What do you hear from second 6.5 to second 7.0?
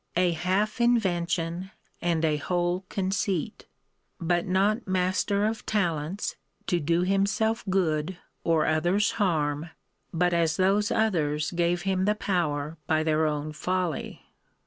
to